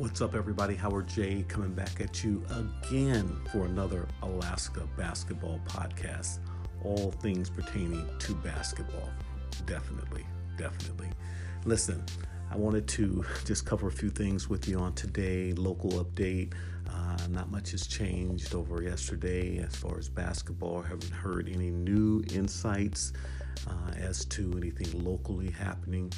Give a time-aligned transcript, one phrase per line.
[0.00, 0.76] What's up, everybody?
[0.76, 6.38] Howard J coming back at you again for another Alaska basketball podcast.
[6.82, 9.10] All things pertaining to basketball.
[9.66, 10.24] Definitely,
[10.56, 11.10] definitely.
[11.66, 12.02] Listen,
[12.50, 15.52] I wanted to just cover a few things with you on today.
[15.52, 16.54] Local update.
[16.88, 20.82] Uh, not much has changed over yesterday as far as basketball.
[20.82, 23.12] I haven't heard any new insights
[23.68, 26.10] uh, as to anything locally happening.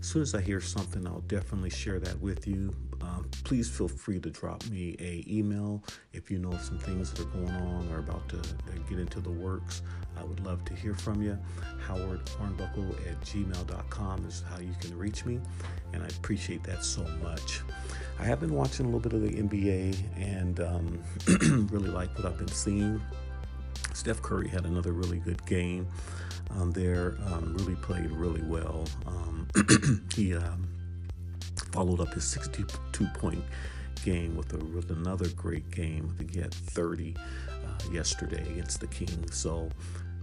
[0.00, 2.72] As soon as I hear something, I'll definitely share that with you.
[3.00, 7.20] Uh, please feel free to drop me a email if you know some things that
[7.20, 8.40] are going on or about to
[8.88, 9.82] get into the works.
[10.16, 11.38] I would love to hear from you.
[11.86, 15.40] Howard Hornbuckle at gmail.com is how you can reach me,
[15.92, 17.62] and I appreciate that so much.
[18.18, 22.26] I have been watching a little bit of the NBA and um, really like what
[22.26, 23.00] I've been seeing.
[23.94, 25.86] Steph Curry had another really good game
[26.50, 28.86] um, there, um, really played really well.
[29.06, 29.48] Um,
[30.14, 30.68] he um,
[31.72, 33.42] followed up his 62 point
[34.04, 36.10] game with, a, with another great game.
[36.14, 39.36] I think he had 30 uh, yesterday against the Kings.
[39.36, 39.68] So,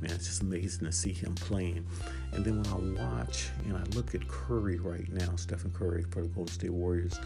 [0.00, 1.86] man, it's just amazing to see him playing.
[2.32, 6.22] And then when I watch and I look at Curry right now, Stephen Curry for
[6.22, 7.18] the Golden State Warriors,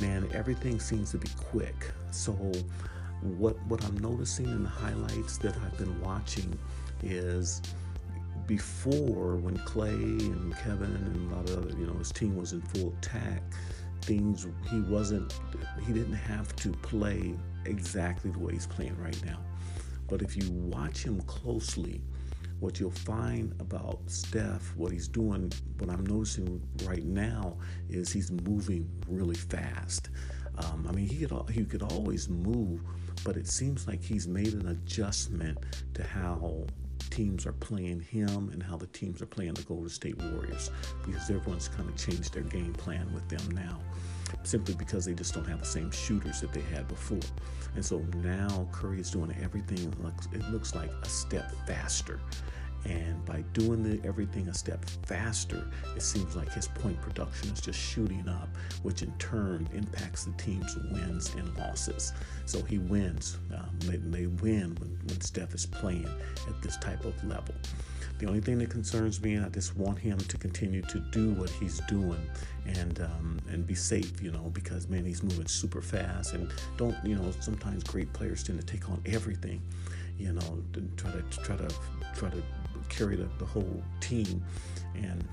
[0.00, 1.92] man, everything seems to be quick.
[2.10, 2.52] So,
[3.24, 6.58] what what I'm noticing in the highlights that I've been watching
[7.02, 7.62] is
[8.46, 12.52] before when Clay and Kevin and a lot of other, you know, his team was
[12.52, 13.42] in full attack,
[14.02, 15.32] things he wasn't
[15.86, 19.40] he didn't have to play exactly the way he's playing right now.
[20.06, 22.02] But if you watch him closely,
[22.60, 27.56] what you'll find about Steph, what he's doing, what I'm noticing right now
[27.88, 30.10] is he's moving really fast.
[30.58, 32.80] Um, I mean, he could he could always move,
[33.24, 35.58] but it seems like he's made an adjustment
[35.94, 36.64] to how
[37.10, 40.70] teams are playing him and how the teams are playing the Golden State Warriors
[41.06, 43.80] because everyone's kind of changed their game plan with them now
[44.42, 47.20] simply because they just don't have the same shooters that they had before.
[47.74, 49.94] And so now Curry is doing everything,
[50.32, 52.20] it looks like a step faster.
[52.84, 57.60] And by doing the, everything a step faster, it seems like his point production is
[57.60, 58.48] just shooting up,
[58.82, 62.12] which in turn impacts the team's wins and losses.
[62.44, 63.38] So he wins.
[63.54, 66.08] Um, they, they, win when, when Steph is playing
[66.48, 67.54] at this type of level.
[68.18, 71.32] The only thing that concerns me, and I just want him to continue to do
[71.32, 72.20] what he's doing
[72.66, 76.96] and um, and be safe, you know, because man, he's moving super fast and don't,
[77.04, 79.60] you know, sometimes great players tend to take on everything,
[80.16, 80.62] you know,
[80.96, 81.74] try to try to
[82.14, 82.42] try to
[82.88, 84.42] carry the, whole team.
[84.94, 85.26] And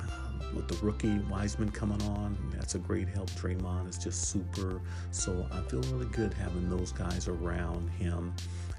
[0.00, 3.30] uh, with the rookie Wiseman coming on, that's a great help.
[3.30, 4.80] Draymond is just super.
[5.10, 8.34] So I feel really good having those guys around him.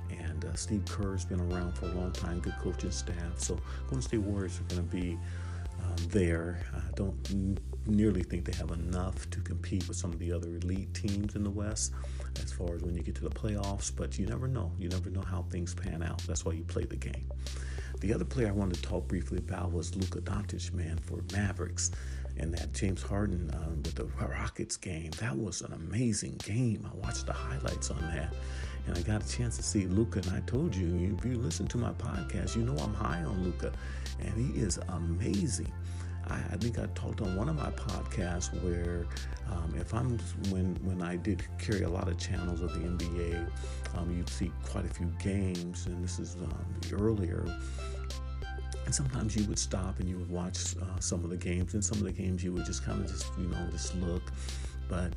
[0.10, 3.38] And uh, Steve Kerr's been around for a long time, good coaching staff.
[3.38, 5.18] So Golden State Warriors are going to be
[5.84, 6.62] um, there.
[6.96, 7.16] Don't
[7.90, 11.44] nearly think they have enough to compete with some of the other elite teams in
[11.44, 11.94] the West
[12.42, 14.72] as far as when you get to the playoffs, but you never know.
[14.78, 16.20] You never know how things pan out.
[16.28, 17.32] That's why you play the game.
[18.00, 21.92] The other player I wanted to talk briefly about was Luka Doncic, man, for Mavericks.
[22.40, 25.10] And that James Harden uh, with the Rockets game.
[25.20, 26.88] That was an amazing game.
[26.88, 28.36] I watched the highlights on that.
[28.86, 30.20] And I got a chance to see Luka.
[30.20, 33.44] And I told you, if you listen to my podcast, you know I'm high on
[33.44, 33.74] Luka.
[34.20, 35.72] And he is amazing.
[36.30, 39.06] I, I, think I talked on one of my podcasts where
[39.52, 40.18] um, if I'm
[40.50, 43.50] when when I did carry a lot of channels of the NBA,
[43.96, 47.46] um, you'd see quite a few games, and this is um, earlier.
[48.86, 51.84] And sometimes you would stop and you would watch uh, some of the games, and
[51.84, 54.24] some of the games you would just kind of just you know just look.
[54.90, 55.14] But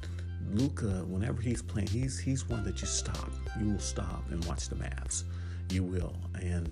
[0.53, 3.31] Luka, whenever he's playing, he's he's one that you stop.
[3.61, 5.25] You will stop and watch the Mavs.
[5.71, 6.71] You will, and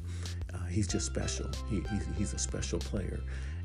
[0.53, 1.49] uh, he's just special.
[1.71, 3.21] He, he's, he's a special player,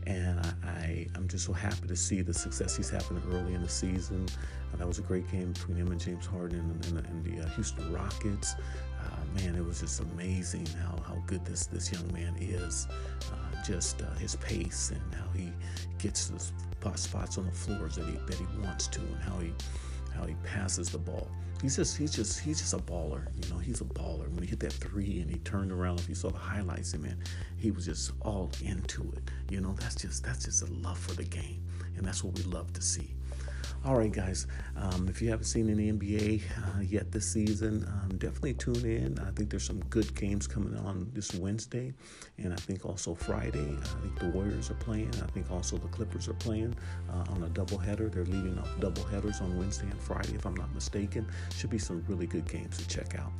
[0.07, 3.61] and I, I, am just so happy to see the success he's having early in
[3.61, 4.27] the season.
[4.73, 7.43] Uh, that was a great game between him and James Harden and, and, and the
[7.43, 8.55] uh, Houston Rockets.
[8.99, 12.87] Uh, man, it was just amazing how, how good this, this young man is.
[13.31, 15.51] Uh, just uh, his pace and how he
[15.99, 16.39] gets the
[16.97, 19.53] spots on the floors that he, that he wants to and how he
[20.15, 21.27] how he passes the ball.
[21.61, 23.27] He's just he's just he's just a baller.
[23.41, 24.29] You know, he's a baller.
[24.29, 27.17] When he hit that three and he turned around, if you saw the highlights, man,
[27.57, 29.31] he was just all into it.
[29.49, 31.63] You know, that's just that's just a love for the game,
[31.95, 33.15] and that's what we love to see.
[33.85, 34.47] All right, guys.
[34.77, 39.19] Um, if you haven't seen any NBA uh, yet this season, um, definitely tune in.
[39.19, 41.93] I think there's some good games coming on this Wednesday,
[42.37, 43.77] and I think also Friday.
[43.81, 45.11] I think the Warriors are playing.
[45.21, 46.75] I think also the Clippers are playing
[47.11, 48.09] uh, on a doubleheader.
[48.09, 51.27] They're leading off doubleheaders on Wednesday and Friday, if I'm not mistaken.
[51.53, 53.33] Should be some really good games to check out.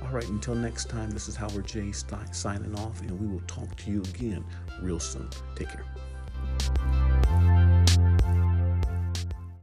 [0.00, 1.90] All right, until next time, this is Howard J.
[1.90, 4.44] signing off, and we will talk to you again
[4.80, 5.28] real soon.
[5.56, 7.67] Take care.